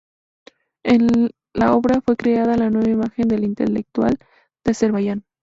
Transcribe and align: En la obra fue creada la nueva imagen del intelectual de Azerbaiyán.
En 0.83 1.29
la 1.53 1.75
obra 1.75 2.01
fue 2.01 2.15
creada 2.17 2.57
la 2.57 2.71
nueva 2.71 2.89
imagen 2.89 3.27
del 3.27 3.43
intelectual 3.43 4.17
de 4.65 4.71
Azerbaiyán. 4.71 5.25